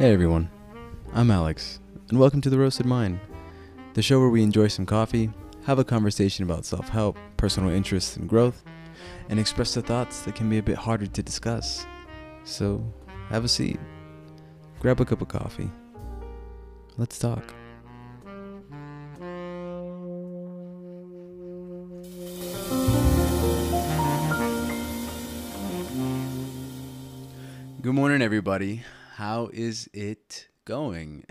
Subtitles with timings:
[0.00, 0.48] Hey everyone,
[1.12, 3.20] I'm Alex, and welcome to The Roasted Mind,
[3.92, 5.30] the show where we enjoy some coffee,
[5.64, 8.64] have a conversation about self help, personal interests, and growth,
[9.28, 11.84] and express the thoughts that can be a bit harder to discuss.
[12.44, 12.82] So,
[13.28, 13.78] have a seat,
[14.78, 15.70] grab a cup of coffee,
[16.96, 17.44] let's talk.
[27.82, 28.82] Good morning, everybody.
[29.20, 31.26] How is it going?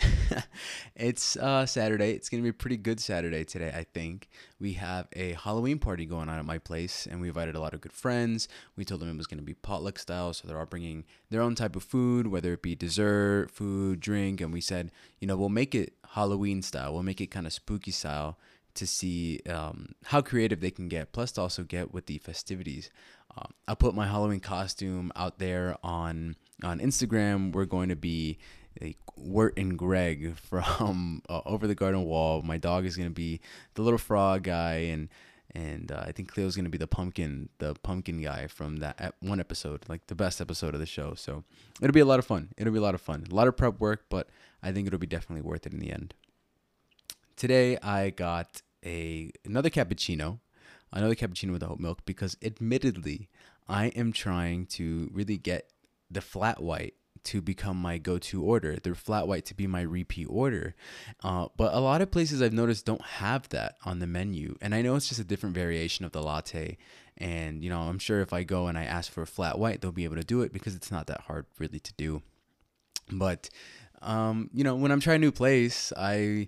[0.95, 2.11] it's uh, Saturday.
[2.11, 4.29] It's going to be a pretty good Saturday today, I think.
[4.59, 7.73] We have a Halloween party going on at my place, and we invited a lot
[7.73, 8.47] of good friends.
[8.75, 11.41] We told them it was going to be potluck style, so they're all bringing their
[11.41, 14.39] own type of food, whether it be dessert, food, drink.
[14.39, 17.53] And we said, you know, we'll make it Halloween style, we'll make it kind of
[17.53, 18.37] spooky style
[18.75, 22.91] to see um, how creative they can get, plus to also get with the festivities.
[23.35, 27.53] Um, I put my Halloween costume out there on on Instagram.
[27.53, 28.37] We're going to be
[28.81, 28.97] like
[29.57, 32.41] and Greg from uh, Over the Garden Wall.
[32.41, 33.41] My dog is going to be
[33.75, 35.09] the little frog guy, and
[35.55, 39.15] and uh, I think Cleo's going to be the pumpkin, the pumpkin guy from that
[39.19, 41.13] one episode, like the best episode of the show.
[41.15, 41.43] So
[41.81, 42.49] it'll be a lot of fun.
[42.57, 43.25] It'll be a lot of fun.
[43.29, 44.29] A lot of prep work, but
[44.61, 46.13] I think it'll be definitely worth it in the end.
[47.35, 50.39] Today I got a another cappuccino
[50.91, 53.29] another cappuccino with the oat milk because admittedly,
[53.67, 55.69] I am trying to really get
[56.11, 60.25] the flat white to become my go-to order the flat white to be my repeat
[60.29, 60.73] order.
[61.21, 64.55] Uh, but a lot of places i've noticed don't have that on the menu.
[64.61, 66.77] And i know it's just a different variation of the latte.
[67.17, 69.81] And you know i'm sure if i go and i ask for a flat white
[69.81, 72.21] they'll be able to do it because it's not that hard really to do.
[73.11, 73.49] But
[74.01, 76.47] um, you know when i'm trying a new place i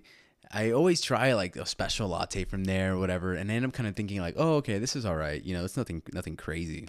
[0.54, 3.72] I always try like a special latte from there or whatever, and I end up
[3.72, 5.42] kind of thinking like, oh, okay, this is all right.
[5.42, 6.88] You know, it's nothing nothing crazy.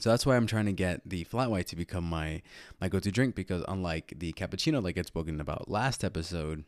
[0.00, 2.42] So that's why I'm trying to get the flat white to become my
[2.80, 6.64] my go-to drink because unlike the cappuccino like I'd spoken about last episode,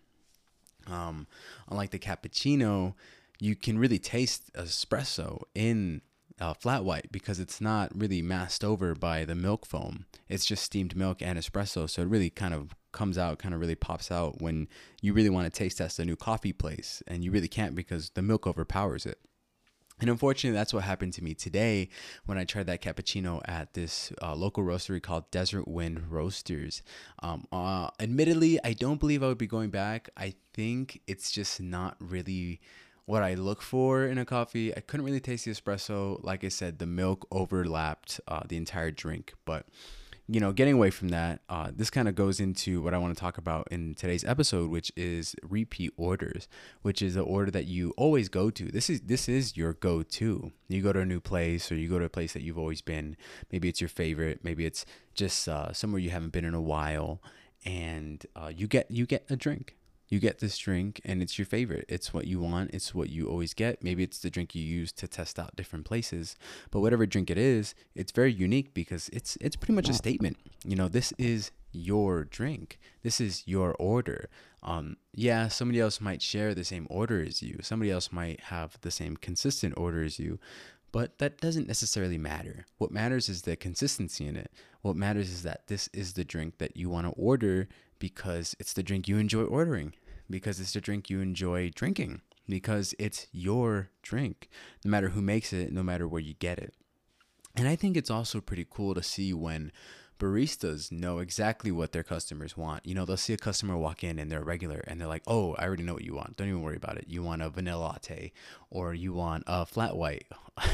[0.87, 1.27] um,
[1.69, 2.95] unlike the cappuccino,
[3.41, 6.03] you can really taste espresso in
[6.41, 10.07] uh, flat white because it's not really masked over by the milk foam.
[10.29, 13.61] It's just steamed milk and espresso, so it really kind of comes out, kind of
[13.61, 14.69] really pops out when
[15.01, 18.11] you really want to taste test a new coffee place, and you really can't because
[18.11, 19.19] the milk overpowers it.
[20.01, 21.89] And unfortunately, that's what happened to me today
[22.27, 26.83] when I tried that cappuccino at this uh, local roastery called Desert Wind Roasters.
[27.23, 30.11] Um, uh, admittedly, I don't believe I would be going back.
[30.17, 32.61] I think it's just not really
[33.05, 34.77] what I look for in a coffee.
[34.77, 36.23] I couldn't really taste the espresso.
[36.23, 39.67] Like I said, the milk overlapped uh, the entire drink, but
[40.29, 43.15] you know, getting away from that, uh, this kind of goes into what I want
[43.15, 46.47] to talk about in today's episode, which is repeat orders,
[46.83, 48.71] which is the order that you always go to.
[48.71, 50.53] This is this is your go-to.
[50.69, 52.81] You go to a new place, or you go to a place that you've always
[52.81, 53.17] been.
[53.51, 54.41] Maybe it's your favorite.
[54.45, 57.21] Maybe it's just uh, somewhere you haven't been in a while,
[57.67, 59.77] and uh, you get you get a drink
[60.13, 61.87] you get this drink and it's your favorite.
[61.89, 62.73] It's what you want.
[62.75, 63.83] It's what you always get.
[63.83, 66.37] Maybe it's the drink you use to test out different places.
[66.71, 70.37] But whatever drink it is, it's very unique because it's it's pretty much a statement.
[70.67, 72.79] You know, this is your drink.
[73.03, 74.29] This is your order.
[74.63, 77.61] Um, yeah, somebody else might share the same order as you.
[77.63, 80.39] Somebody else might have the same consistent order as you.
[80.93, 82.67] But that doesn't necessarily matter.
[82.77, 84.51] What matters is the consistency in it.
[84.83, 87.67] What matters is that this is the drink that you want to order
[87.99, 89.95] because it's the drink you enjoy ordering
[90.29, 94.49] because it's a drink you enjoy drinking, because it's your drink,
[94.85, 96.75] no matter who makes it, no matter where you get it.
[97.55, 99.73] And I think it's also pretty cool to see when
[100.23, 102.87] baristas know exactly what their customers want.
[102.87, 105.55] You know, they'll see a customer walk in and they're regular and they're like, oh,
[105.55, 106.37] I already know what you want.
[106.37, 107.07] Don't even worry about it.
[107.09, 108.33] You want a vanilla latte
[108.71, 110.27] or you want a flat white,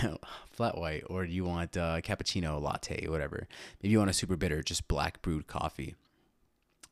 [0.51, 3.49] flat white, or you want a cappuccino latte, whatever.
[3.83, 5.97] Maybe you want a super bitter, just black brewed coffee.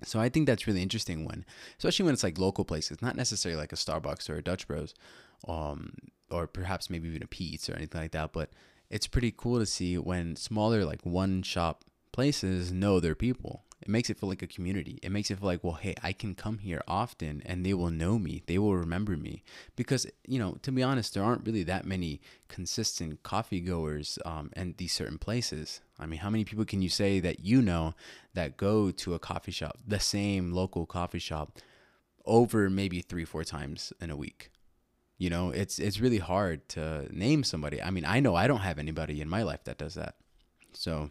[0.03, 1.45] So I think that's really interesting when,
[1.79, 4.95] especially when it's like local places, not necessarily like a Starbucks or a Dutch Bros,
[5.49, 5.95] um,
[6.31, 8.33] or perhaps maybe even a Pete's or anything like that.
[8.33, 8.51] But
[8.91, 13.89] it's pretty cool to see when smaller like one shop places know their people it
[13.89, 14.99] makes it feel like a community.
[15.03, 17.91] It makes it feel like, well, hey, I can come here often and they will
[17.91, 18.43] know me.
[18.47, 19.43] They will remember me.
[19.77, 24.51] Because, you know, to be honest, there aren't really that many consistent coffee goers um,
[24.57, 25.81] in these certain places.
[25.99, 27.95] I mean, how many people can you say that you know
[28.35, 31.59] that go to a coffee shop, the same local coffee shop,
[32.25, 34.51] over maybe three, four times in a week?
[35.19, 37.83] You know, it's it's really hard to name somebody.
[37.83, 40.17] I mean, I know I don't have anybody in my life that does that.
[40.75, 41.11] So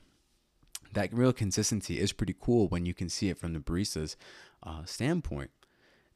[0.94, 4.16] that real consistency is pretty cool when you can see it from the barista's
[4.64, 5.50] uh, standpoint.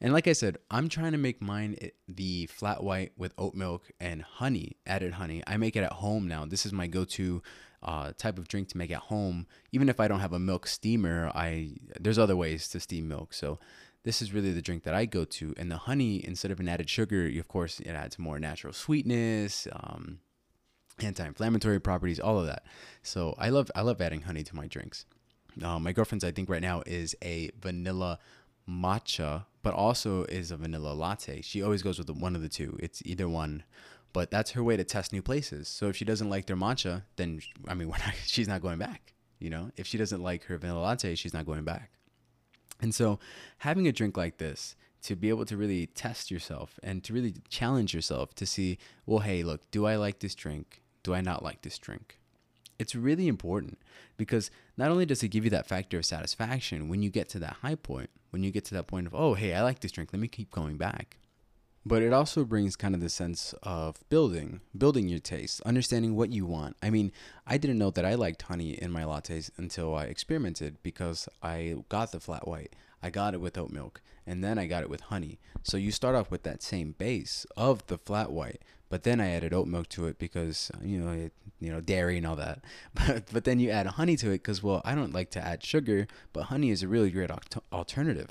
[0.00, 1.76] And like I said, I'm trying to make mine
[2.08, 5.42] the flat white with oat milk and honey, added honey.
[5.46, 6.46] I make it at home now.
[6.46, 7.42] This is my go to
[7.82, 9.46] uh, type of drink to make at home.
[9.72, 13.32] Even if I don't have a milk steamer, I there's other ways to steam milk.
[13.32, 13.58] So
[14.02, 15.54] this is really the drink that I go to.
[15.56, 19.68] And the honey, instead of an added sugar, of course, it adds more natural sweetness,
[19.72, 20.20] um,
[21.00, 22.64] anti-inflammatory properties, all of that.
[23.02, 25.06] So I love I love adding honey to my drinks.
[25.62, 28.18] Uh, my girlfriend's I think right now is a vanilla
[28.68, 31.42] matcha, but also is a vanilla latte.
[31.42, 32.78] She always goes with one of the two.
[32.80, 33.64] It's either one,
[34.12, 35.68] but that's her way to test new places.
[35.68, 39.14] So if she doesn't like their matcha, then I mean, not, she's not going back.
[39.38, 41.92] You know, if she doesn't like her vanilla latte, she's not going back.
[42.80, 43.18] And so,
[43.58, 47.34] having a drink like this to be able to really test yourself and to really
[47.48, 50.82] challenge yourself to see, well, hey, look, do I like this drink?
[51.02, 52.18] Do I not like this drink?
[52.78, 53.78] It's really important
[54.16, 57.38] because not only does it give you that factor of satisfaction when you get to
[57.40, 59.92] that high point, when you get to that point of, oh, hey, I like this
[59.92, 61.18] drink, let me keep going back.
[61.84, 66.30] But it also brings kind of the sense of building, building your taste, understanding what
[66.30, 66.76] you want.
[66.82, 67.10] I mean,
[67.46, 71.76] I didn't know that I liked honey in my lattes until I experimented because I
[71.88, 72.74] got the flat white.
[73.02, 75.38] I got it with oat milk and then I got it with honey.
[75.62, 79.30] So you start off with that same base of the flat white, but then I
[79.30, 82.60] added oat milk to it because you know it, you know dairy and all that.
[82.94, 85.64] But but then you add honey to it because well I don't like to add
[85.64, 87.30] sugar, but honey is a really great
[87.72, 88.28] alternative.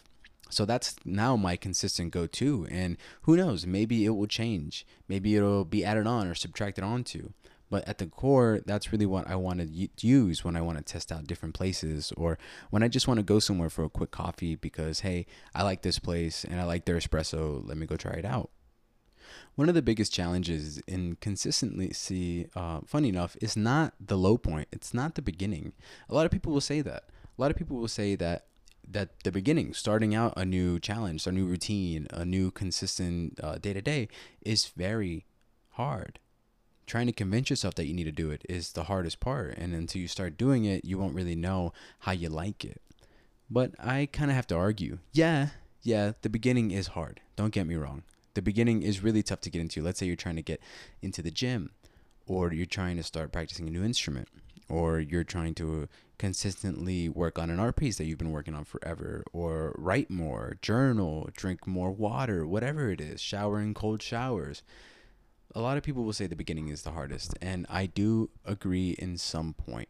[0.50, 2.68] So that's now my consistent go to.
[2.70, 4.86] And who knows, maybe it will change.
[5.08, 7.32] Maybe it'll be added on or subtracted onto.
[7.70, 10.84] But at the core, that's really what I want to use when I want to
[10.84, 12.40] test out different places or
[12.72, 15.84] when I just want to go somewhere for a quick coffee because, hey, I like
[15.84, 17.62] this place and I like their espresso.
[17.64, 18.50] Let me go try it out.
[19.54, 24.68] One of the biggest challenges in consistency, uh, funny enough, is not the low point.
[24.72, 25.74] It's not the beginning.
[26.10, 27.04] A lot of people will say that.
[27.38, 28.46] A lot of people will say that
[28.92, 33.74] that the beginning, starting out a new challenge, a new routine, a new consistent day
[33.74, 34.08] to day,
[34.42, 35.26] is very
[35.72, 36.20] hard.
[36.88, 39.76] Trying to convince yourself that you need to do it is the hardest part, and
[39.76, 42.82] until you start doing it, you won't really know how you like it.
[43.48, 44.98] But I kind of have to argue.
[45.12, 45.50] Yeah,
[45.84, 47.22] yeah, the beginning is hard.
[47.36, 48.02] Don't get me wrong.
[48.34, 49.84] The beginning is really tough to get into.
[49.84, 50.62] Let's say you're trying to get
[51.02, 51.70] into the gym,
[52.26, 54.28] or you're trying to start practicing a new instrument,
[54.70, 55.88] or you're trying to
[56.18, 60.58] consistently work on an art piece that you've been working on forever, or write more,
[60.62, 64.62] journal, drink more water, whatever it is, shower in cold showers.
[65.56, 68.92] A lot of people will say the beginning is the hardest, and I do agree
[69.00, 69.90] in some point.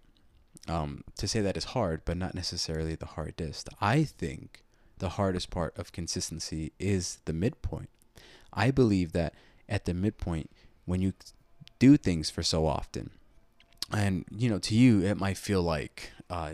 [0.68, 3.70] Um, to say that is hard, but not necessarily the hardest.
[3.82, 4.64] I think
[5.00, 7.90] the hardest part of consistency is the midpoint.
[8.54, 9.34] I believe that
[9.68, 10.52] at the midpoint,
[10.86, 11.14] when you
[11.80, 13.12] do things for so often,
[13.92, 16.54] and you know to you it might feel like uh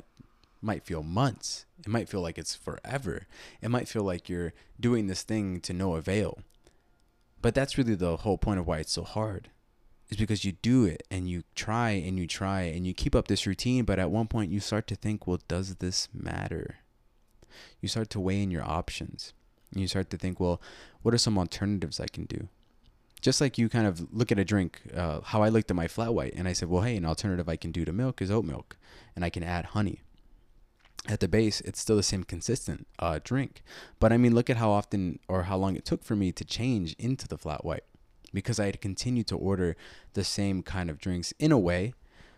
[0.66, 1.66] might feel months.
[1.80, 3.28] It might feel like it's forever.
[3.62, 6.40] It might feel like you're doing this thing to no avail.
[7.42, 9.50] But that's really the whole point of why it's so hard
[10.10, 13.28] is because you do it and you try and you try and you keep up
[13.28, 16.78] this routine but at one point you start to think well does this matter?
[17.82, 19.34] You start to weigh in your options.
[19.72, 20.62] And you start to think well
[21.02, 22.48] what are some alternatives i can do
[23.26, 25.88] just like you kind of look at a drink, uh, how I looked at my
[25.88, 28.30] flat white and I said, well, hey, an alternative I can do to milk is
[28.30, 28.78] oat milk
[29.16, 30.04] and I can add honey.
[31.08, 33.64] At the base, it's still the same consistent uh, drink.
[34.00, 36.46] But I mean, look at how often or how long it took for me to
[36.46, 37.86] change into the flat white
[38.32, 39.76] because I had continued to order
[40.14, 41.96] the same kind of drinks in a way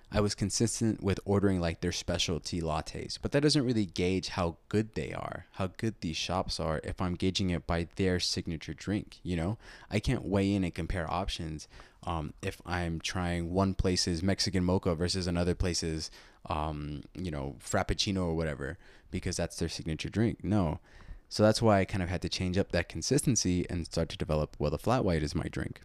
[0.09, 4.55] I was consistent with ordering like their specialty lattes, but that doesn't really gauge how
[4.69, 8.73] good they are, how good these shops are if I'm gauging it by their signature
[8.73, 9.57] drink, you know?
[9.91, 11.67] I can't weigh in and compare options
[12.05, 16.09] um, if I'm trying one place's Mexican mocha versus another place's,
[16.45, 18.77] um, you know, Frappuccino or whatever,
[19.11, 20.41] because that's their signature drink.
[20.41, 20.79] No.
[21.27, 24.17] So that's why I kind of had to change up that consistency and start to
[24.17, 25.81] develop, well, the flat white is my drink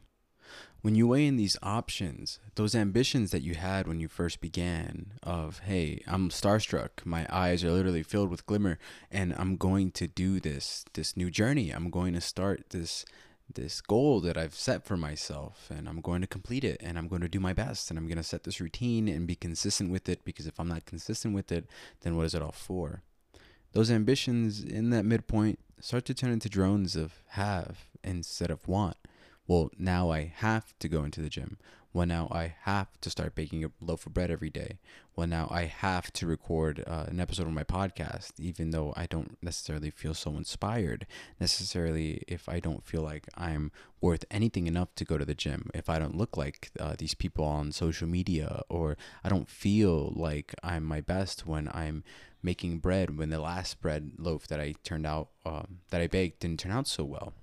[0.82, 5.12] when you weigh in these options, those ambitions that you had when you first began
[5.22, 8.78] of, hey, I'm starstruck, my eyes are literally filled with glimmer,
[9.10, 11.70] and I'm going to do this this new journey.
[11.70, 13.04] I'm going to start this
[13.54, 17.06] this goal that I've set for myself and I'm going to complete it and I'm
[17.06, 19.90] going to do my best and I'm going to set this routine and be consistent
[19.90, 21.66] with it because if I'm not consistent with it,
[22.00, 23.02] then what is it all for?
[23.72, 28.96] Those ambitions in that midpoint start to turn into drones of have instead of want
[29.52, 31.59] well, now I have to go into the gym.
[31.92, 34.78] Well, now I have to start baking a loaf of bread every day.
[35.14, 39.04] Well, now I have to record uh, an episode of my podcast, even though I
[39.04, 41.06] don't necessarily feel so inspired.
[41.38, 45.68] Necessarily, if I don't feel like I'm worth anything enough to go to the gym,
[45.75, 50.14] if I don't look like uh, these people on social media, or I don't feel
[50.16, 52.04] like I'm my best when I'm
[52.42, 56.40] making bread, when the last bread loaf that I turned out, um, that I baked
[56.40, 57.35] didn't turn out so well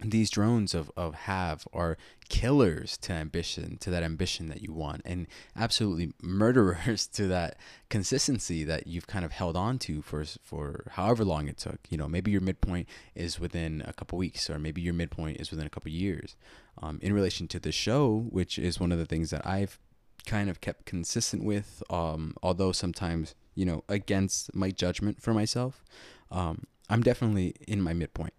[0.00, 1.96] these drones of, of have are
[2.28, 7.56] killers to ambition to that ambition that you want and absolutely murderers to that
[7.90, 11.78] consistency that you've kind of held on to for for however long it took.
[11.90, 15.50] You know maybe your midpoint is within a couple weeks or maybe your midpoint is
[15.50, 16.36] within a couple years.
[16.82, 19.78] Um, in relation to the show which is one of the things that i've
[20.26, 25.84] kind of kept consistent with um, although sometimes you know against my judgment for myself
[26.32, 28.34] um, i'm definitely in my midpoint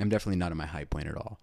[0.00, 1.40] I'm definitely not at my high point at all.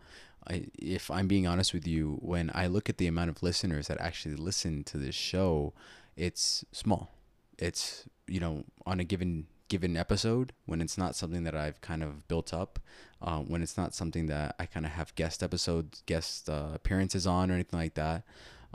[0.48, 3.88] I, if I'm being honest with you, when I look at the amount of listeners
[3.88, 5.74] that actually listen to this show,
[6.16, 7.16] it's small.
[7.58, 12.04] It's you know on a given given episode when it's not something that I've kind
[12.04, 12.80] of built up,
[13.22, 17.26] uh, when it's not something that I kind of have guest episodes, guest uh, appearances
[17.26, 18.24] on or anything like that.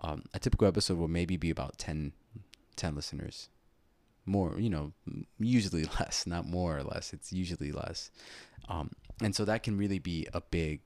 [0.02, 2.12] Um, a typical episode will maybe be about 10,
[2.76, 3.50] 10 listeners
[4.26, 4.92] more you know
[5.38, 8.10] usually less not more or less it's usually less
[8.70, 8.90] um,
[9.22, 10.80] and so that can really be a big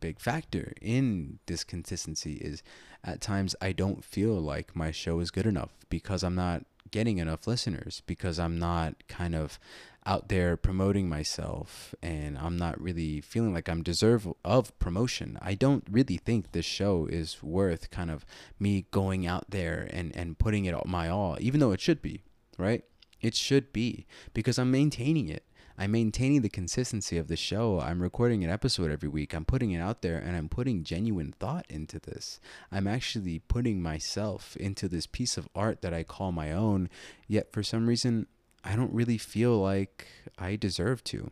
[0.00, 2.62] big factor in this consistency is
[3.02, 7.16] at times i don't feel like my show is good enough because i'm not getting
[7.16, 9.58] enough listeners because i'm not kind of
[10.04, 15.54] out there promoting myself and i'm not really feeling like i'm deserve of promotion i
[15.54, 18.26] don't really think this show is worth kind of
[18.58, 22.22] me going out there and and putting it my all even though it should be
[22.60, 22.84] right?
[23.20, 25.44] It should be because I'm maintaining it.
[25.80, 27.80] I'm maintaining the consistency of the show.
[27.80, 29.32] I'm recording an episode every week.
[29.32, 32.38] I'm putting it out there and I'm putting genuine thought into this.
[32.70, 36.90] I'm actually putting myself into this piece of art that I call my own,
[37.26, 38.26] yet for some reason,
[38.62, 40.06] I don't really feel like
[40.38, 41.30] I deserve to.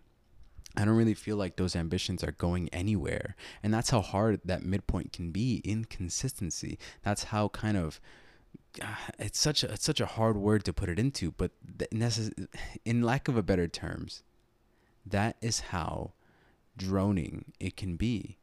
[0.74, 3.36] I don't really feel like those ambitions are going anywhere.
[3.62, 6.78] And that's how hard that midpoint can be inconsistency.
[7.02, 8.00] That's how kind of
[8.82, 11.50] ah, it's such a it's such a hard word to put it into, but
[11.92, 12.48] necess-
[12.86, 14.22] in lack of a better terms,
[15.10, 16.12] that is how
[16.76, 18.38] droning it can be.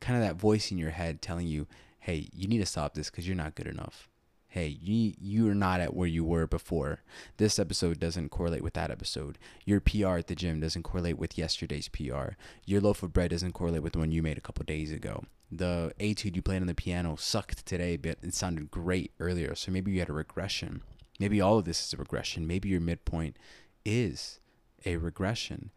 [0.00, 1.66] Kind of that voice in your head telling you,
[2.00, 4.08] "Hey, you need to stop this because you're not good enough."
[4.48, 7.00] Hey, you you're not at where you were before.
[7.36, 9.38] This episode doesn't correlate with that episode.
[9.64, 12.36] Your PR at the gym doesn't correlate with yesterday's PR.
[12.64, 15.24] Your loaf of bread doesn't correlate with the one you made a couple days ago
[15.50, 19.54] the etude you played on the piano sucked today, but it sounded great earlier.
[19.54, 20.82] So maybe you had a regression.
[21.18, 22.46] Maybe all of this is a regression.
[22.46, 23.36] Maybe your midpoint
[23.84, 24.40] is
[24.84, 25.70] a regression.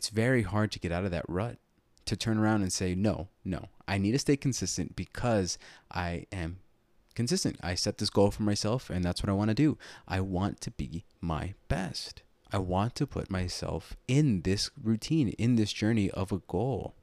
[0.00, 1.58] It's very hard to get out of that rut,
[2.06, 5.58] to turn around and say, no, no, I need to stay consistent because
[5.92, 6.60] I am
[7.14, 7.58] consistent.
[7.62, 9.76] I set this goal for myself, and that's what I want to do.
[10.08, 12.22] I want to be my best.
[12.50, 16.94] I want to put myself in this routine, in this journey of a goal.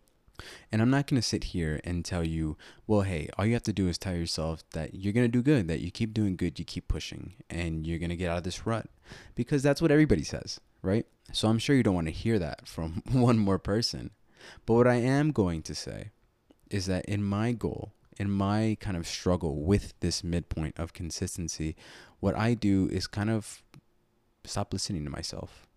[0.72, 3.62] And I'm not going to sit here and tell you, well, hey, all you have
[3.63, 6.36] to do is tell yourself that you're going to do good, that you keep doing
[6.36, 8.88] good, you keep pushing, and you're going to get out of this rut.
[9.36, 11.06] Because that's what everybody says, right?
[11.34, 14.12] So I'm sure you don't want to hear that from one more person.
[14.65, 16.12] But what I am going to say
[16.72, 21.75] is that in my goal, in my kind of struggle with this midpoint of consistency,
[22.20, 23.62] what I do is kind of
[24.46, 25.67] stop listening to myself.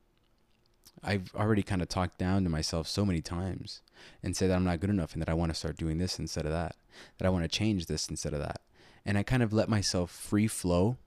[1.03, 3.81] I've already kind of talked down to myself so many times
[4.23, 6.19] and said that I'm not good enough and that I want to start doing this
[6.19, 6.77] instead of that,
[7.19, 8.61] that I want to change this instead of that.
[9.05, 10.99] And I kind of let myself free flow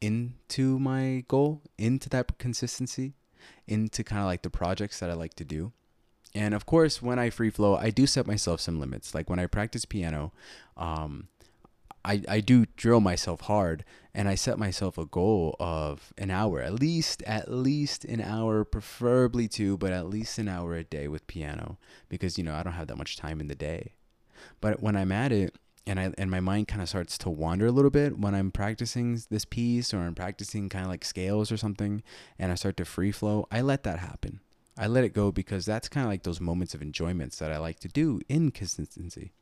[0.00, 3.14] into my goal, into that consistency,
[3.66, 5.72] into kind of like the projects that I like to do.
[6.34, 9.14] And of course, when I free flow, I do set myself some limits.
[9.14, 10.32] Like when I practice piano,
[10.76, 11.28] um,
[12.04, 13.84] I, I do drill myself hard
[14.14, 18.64] and I set myself a goal of an hour, at least at least an hour,
[18.64, 22.62] preferably two, but at least an hour a day with piano because you know I
[22.62, 23.94] don't have that much time in the day.
[24.60, 27.66] But when I'm at it and I and my mind kind of starts to wander
[27.66, 31.52] a little bit when I'm practicing this piece or I'm practicing kind of like scales
[31.52, 32.02] or something
[32.38, 34.40] and I start to free flow, I let that happen.
[34.78, 37.58] I let it go because that's kind of like those moments of enjoyments that I
[37.58, 39.32] like to do in consistency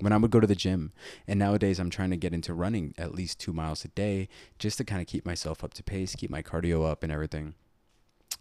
[0.00, 0.92] when I would go to the gym.
[1.28, 4.28] And nowadays, I'm trying to get into running at least two miles a day
[4.58, 7.54] just to kind of keep myself up to pace, keep my cardio up, and everything.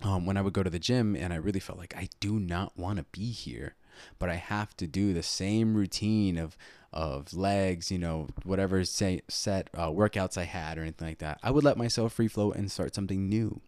[0.01, 2.39] Um, when I would go to the gym, and I really felt like I do
[2.39, 3.75] not want to be here,
[4.17, 6.58] but I have to do the same routine of
[6.91, 11.39] of legs, you know, whatever say, set uh, workouts I had or anything like that.
[11.43, 13.62] I would let myself free flow and start something new.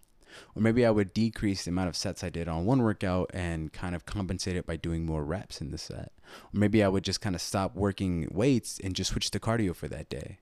[0.56, 3.72] Or maybe I would decrease the amount of sets I did on one workout and
[3.72, 6.12] kind of compensate it by doing more reps in the set.
[6.54, 9.76] Or maybe I would just kind of stop working weights and just switch to cardio
[9.76, 10.40] for that day.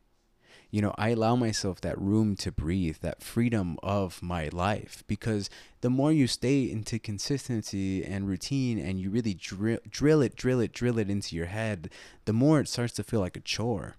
[0.71, 5.49] You know, I allow myself that room to breathe, that freedom of my life, because
[5.81, 10.59] the more you stay into consistency and routine and you really drill, drill it, drill
[10.59, 11.89] it, drill it into your head,
[12.25, 13.95] the more it starts to feel like a chore.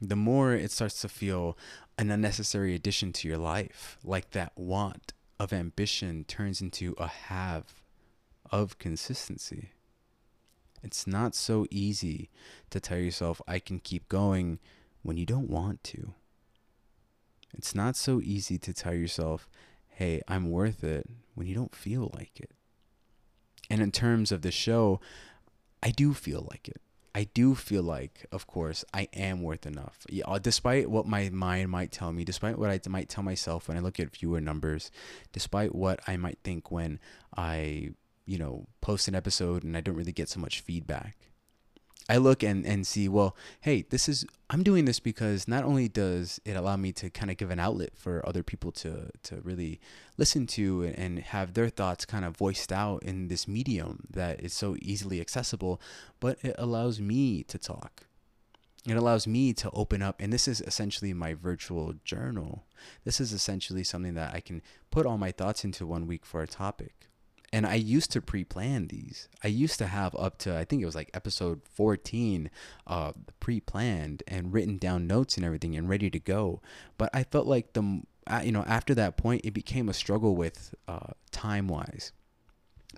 [0.00, 1.56] The more it starts to feel
[1.96, 7.74] an unnecessary addition to your life, like that want of ambition turns into a have
[8.50, 9.70] of consistency.
[10.82, 12.30] It's not so easy
[12.70, 14.58] to tell yourself, I can keep going
[15.02, 16.14] when you don't want to.
[17.56, 19.48] It's not so easy to tell yourself,
[19.88, 22.50] hey, I'm worth it when you don't feel like it.
[23.70, 25.00] And in terms of the show,
[25.82, 26.80] I do feel like it.
[27.14, 30.06] I do feel like, of course, I am worth enough.
[30.08, 33.66] Yeah, uh, despite what my mind might tell me, despite what I might tell myself
[33.66, 34.90] when I look at viewer numbers,
[35.32, 37.00] despite what I might think when
[37.36, 37.90] I,
[38.24, 41.16] you know, post an episode and I don't really get so much feedback.
[42.08, 45.88] I look and, and see, well, hey, this is I'm doing this because not only
[45.88, 49.40] does it allow me to kind of give an outlet for other people to to
[49.42, 49.78] really
[50.16, 54.54] listen to and have their thoughts kind of voiced out in this medium that is
[54.54, 55.80] so easily accessible,
[56.18, 58.06] but it allows me to talk.
[58.86, 62.64] It allows me to open up, and this is essentially my virtual journal.
[63.04, 66.40] This is essentially something that I can put all my thoughts into one week for
[66.40, 67.08] a topic
[67.52, 69.28] and I used to pre-plan these.
[69.42, 72.50] I used to have up to I think it was like episode 14
[72.86, 76.60] uh pre-planned and written down notes and everything and ready to go.
[76.96, 78.02] But I felt like the
[78.42, 82.12] you know after that point it became a struggle with uh time wise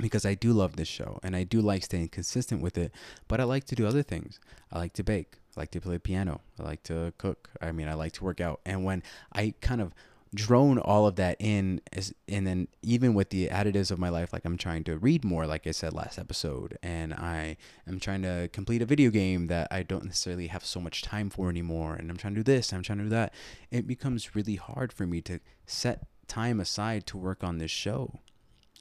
[0.01, 2.93] because I do love this show and I do like staying consistent with it,
[3.29, 4.41] but I like to do other things.
[4.73, 7.51] I like to bake, I like to play piano, I like to cook.
[7.61, 8.61] I mean, I like to work out.
[8.65, 9.03] And when
[9.33, 9.93] I kind of
[10.33, 14.33] drone all of that in as, and then even with the additives of my life
[14.33, 17.57] like i'm trying to read more like i said last episode and i
[17.89, 21.29] am trying to complete a video game that i don't necessarily have so much time
[21.31, 23.35] for anymore and i'm trying to do this i'm trying to do that.
[23.71, 28.21] It becomes really hard for me to set time aside to work on this show.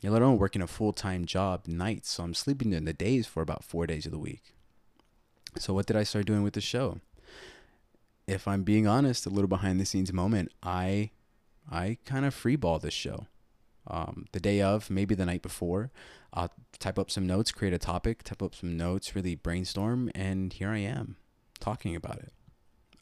[0.01, 3.41] You let alone working a full-time job nights so i'm sleeping in the days for
[3.41, 4.53] about four days of the week.
[5.58, 7.00] So what did i start doing with the show?
[8.27, 11.10] If i'm being honest a little behind the scenes moment i
[11.69, 13.27] I kind of freeball this show.
[13.88, 15.91] Um, the day of, maybe the night before,
[16.33, 20.53] I'll type up some notes, create a topic, type up some notes, really brainstorm, and
[20.53, 21.15] here I am
[21.59, 22.31] talking about it.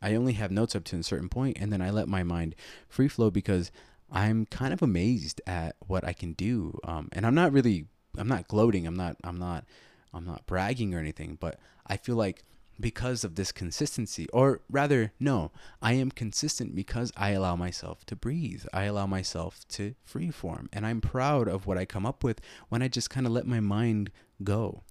[0.01, 2.55] I only have notes up to a certain point, and then I let my mind
[2.87, 3.71] free flow because
[4.11, 6.79] I'm kind of amazed at what I can do.
[6.83, 8.85] Um, and I'm not really, I'm not gloating.
[8.87, 9.65] I'm not, I'm not,
[10.13, 11.37] I'm not bragging or anything.
[11.39, 12.43] But I feel like
[12.79, 14.27] because of this consistency.
[14.33, 18.65] Or rather, no, I am consistent because I allow myself to breathe.
[18.73, 20.67] I allow myself to freeform.
[20.71, 23.47] And I'm proud of what I come up with when I just kind of let
[23.47, 24.11] my mind
[24.43, 24.83] go.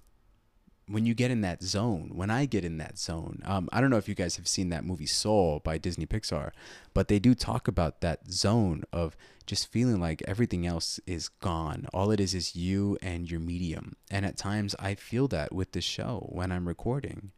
[0.89, 3.89] When you get in that zone, when I get in that zone, um, I don't
[3.89, 6.51] know if you guys have seen that movie Soul by Disney Pixar,
[6.93, 11.87] but they do talk about that zone of just feeling like everything else is gone.
[11.93, 13.97] All it is is you and your medium.
[14.09, 17.31] And at times I feel that with the show when I'm recording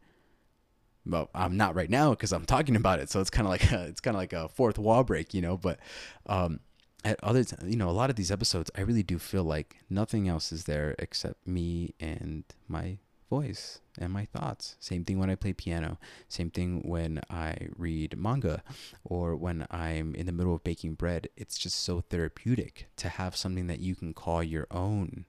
[1.06, 3.10] well, I'm not right now because I'm talking about it.
[3.10, 5.40] So it's kind of like a, it's kind of like a fourth wall break, you
[5.40, 5.56] know.
[5.56, 5.78] But
[6.26, 6.60] um,
[7.04, 9.78] at other, t- you know, a lot of these episodes, I really do feel like
[9.88, 12.98] nothing else is there except me and my
[13.30, 14.76] voice and my thoughts.
[14.80, 15.98] Same thing when I play piano.
[16.28, 18.62] Same thing when I read manga,
[19.04, 21.28] or when I'm in the middle of baking bread.
[21.36, 25.26] It's just so therapeutic to have something that you can call your own.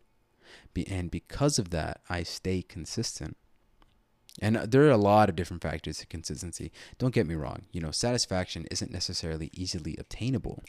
[0.74, 3.38] Be- and because of that, I stay consistent.
[4.40, 6.72] And uh, there are a lot of different factors to consistency.
[6.98, 10.64] Don't get me wrong, you know, satisfaction isn't necessarily easily obtainable.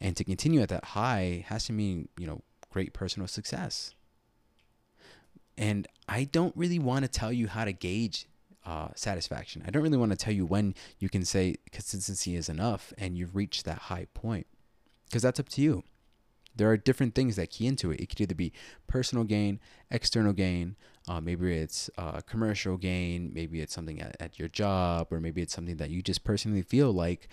[0.00, 3.94] And to continue at that high has to mean, you know, great personal success.
[5.56, 8.26] And I don't really want to tell you how to gauge
[8.64, 9.64] uh, satisfaction.
[9.66, 13.18] I don't really want to tell you when you can say consistency is enough and
[13.18, 14.46] you've reached that high point
[15.06, 15.82] because that's up to you.
[16.54, 18.00] There are different things that key into it.
[18.00, 18.52] It could either be
[18.86, 20.76] personal gain, external gain,
[21.08, 25.40] uh, maybe it's uh, commercial gain, maybe it's something at, at your job, or maybe
[25.40, 27.28] it's something that you just personally feel like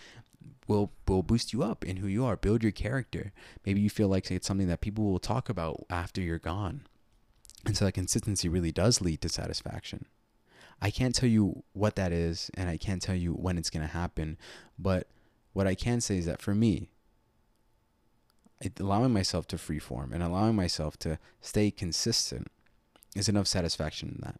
[0.67, 3.33] will will boost you up in who you are, build your character.
[3.65, 6.81] Maybe you feel like it's something that people will talk about after you're gone.
[7.65, 10.05] And so that consistency really does lead to satisfaction.
[10.81, 13.85] I can't tell you what that is, and I can't tell you when it's going
[13.85, 14.37] to happen,
[14.77, 15.07] but
[15.53, 16.89] what I can say is that for me,
[18.79, 22.47] allowing myself to freeform and allowing myself to stay consistent
[23.15, 24.39] is enough satisfaction in that.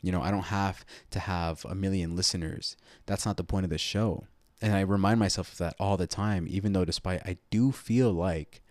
[0.00, 2.76] You know, I don't have to have a million listeners.
[3.06, 4.26] That's not the point of the show.
[4.62, 8.12] And I remind myself of that all the time, even though despite I do feel
[8.12, 8.62] like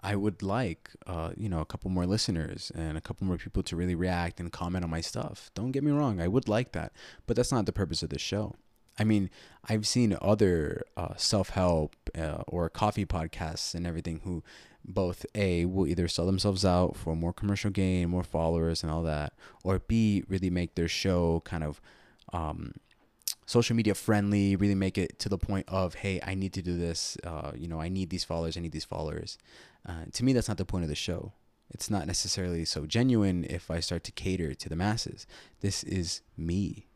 [0.00, 3.62] I would like, uh, you know, a couple more listeners and a couple more people
[3.64, 5.50] to really react and comment on my stuff.
[5.54, 6.92] Don't get me wrong, I would like that,
[7.26, 8.56] but that's not the purpose of the show.
[8.98, 9.30] I mean,
[9.68, 14.42] I've seen other uh, self help uh, or coffee podcasts and everything who
[14.84, 19.02] both A, will either sell themselves out for more commercial gain, more followers, and all
[19.02, 19.32] that,
[19.64, 21.80] or B, really make their show kind of
[22.32, 22.74] um,
[23.46, 26.76] social media friendly, really make it to the point of, hey, I need to do
[26.76, 27.16] this.
[27.24, 29.38] Uh, you know, I need these followers, I need these followers.
[29.86, 31.32] Uh, to me, that's not the point of the show.
[31.70, 35.26] It's not necessarily so genuine if I start to cater to the masses.
[35.60, 36.86] This is me.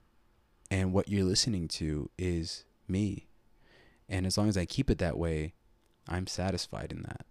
[0.70, 3.28] And what you're listening to is me.
[4.08, 5.54] And as long as I keep it that way,
[6.08, 7.26] I'm satisfied in that.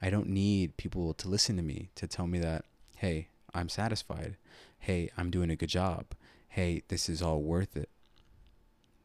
[0.00, 2.64] I don't need people to listen to me to tell me that,
[2.96, 4.36] hey, I'm satisfied.
[4.78, 6.06] Hey, I'm doing a good job.
[6.48, 7.88] Hey, this is all worth it.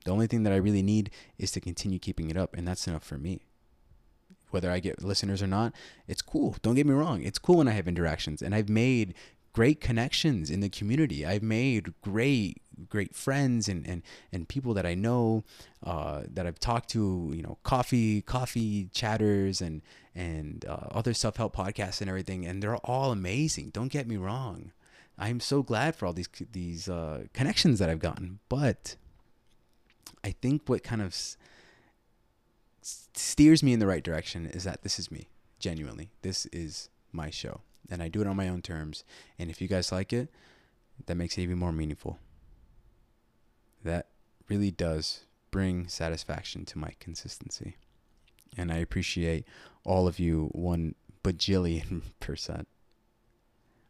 [0.04, 2.88] The only thing that I really need is to continue keeping it up, and that's
[2.88, 3.42] enough for me.
[4.50, 5.74] Whether I get listeners or not,
[6.08, 6.56] it's cool.
[6.62, 7.22] Don't get me wrong.
[7.24, 9.14] It's cool when I have interactions, and I've made
[9.54, 11.26] great connections in the community.
[11.26, 15.44] I've made great, great friends and and and people that I know
[15.84, 17.32] uh, that I've talked to.
[17.34, 19.82] You know, coffee, coffee chatters, and
[20.16, 23.70] and uh, other self help podcasts and everything, and they're all amazing.
[23.70, 24.72] Don't get me wrong.
[25.18, 28.96] I'm so glad for all these these uh, connections that I've gotten, but
[30.24, 31.16] I think what kind of
[32.82, 36.10] steers me in the right direction is that this is me, genuinely.
[36.22, 39.04] This is my show, and I do it on my own terms.
[39.38, 40.30] And if you guys like it,
[41.06, 42.20] that makes it even more meaningful.
[43.84, 44.08] That
[44.48, 47.78] really does bring satisfaction to my consistency.
[48.58, 49.46] And I appreciate
[49.84, 52.68] all of you one bajillion percent.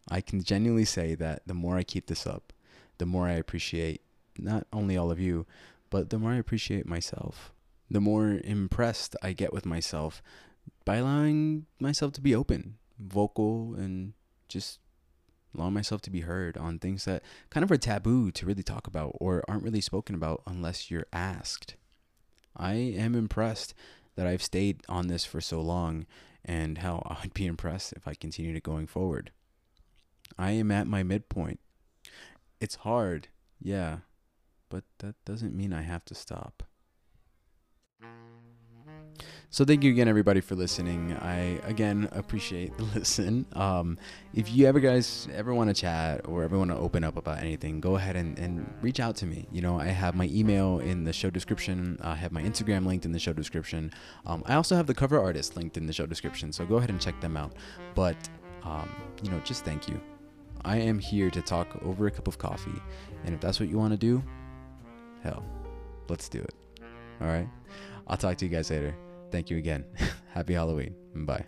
[0.09, 2.53] I can genuinely say that the more I keep this up,
[2.97, 4.01] the more I appreciate
[4.37, 5.45] not only all of you,
[5.89, 7.51] but the more I appreciate myself.
[7.89, 10.23] The more impressed I get with myself
[10.85, 14.13] by allowing myself to be open, vocal, and
[14.47, 14.79] just
[15.55, 18.87] allowing myself to be heard on things that kind of are taboo to really talk
[18.87, 21.75] about or aren't really spoken about unless you're asked.
[22.55, 23.73] I am impressed
[24.15, 26.05] that I've stayed on this for so long
[26.43, 29.31] and how I'd be impressed if I continued it going forward.
[30.37, 31.59] I am at my midpoint.
[32.59, 33.27] It's hard,
[33.59, 33.99] yeah,
[34.69, 36.63] but that doesn't mean I have to stop.
[39.53, 41.13] So thank you again, everybody, for listening.
[41.13, 43.45] I again appreciate the listen.
[43.51, 43.97] Um,
[44.33, 47.39] if you ever guys ever want to chat or ever want to open up about
[47.39, 49.49] anything, go ahead and, and reach out to me.
[49.51, 51.99] You know, I have my email in the show description.
[52.01, 53.91] I have my Instagram linked in the show description.
[54.25, 56.53] Um, I also have the cover artist linked in the show description.
[56.53, 57.51] So go ahead and check them out.
[57.93, 58.15] But
[58.63, 58.89] um,
[59.21, 59.99] you know, just thank you.
[60.63, 62.81] I am here to talk over a cup of coffee,
[63.25, 64.23] and if that's what you want to do,
[65.23, 65.43] hell,
[66.07, 66.53] let's do it.
[67.19, 67.47] All right.
[68.07, 68.95] I'll talk to you guys later.
[69.31, 69.85] Thank you again.
[70.33, 70.95] Happy Halloween.
[71.15, 71.45] Bye.